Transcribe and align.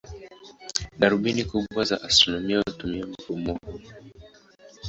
Darubini 0.99 1.43
kubwa 1.43 1.83
za 1.83 1.97
astronomia 2.01 2.57
hutumia 2.67 3.05
mfumo 3.05 3.53
huo. 3.65 3.79